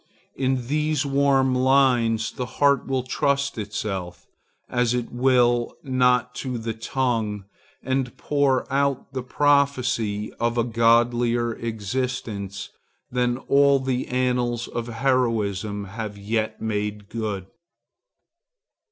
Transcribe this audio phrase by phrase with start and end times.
[0.35, 4.25] In these warm lines the heart will trust itself,
[4.67, 7.45] as it will not to the tongue,
[7.83, 12.69] and pour out the prophecy of a godlier existence
[13.11, 17.45] than all the annals of heroism have yet made good.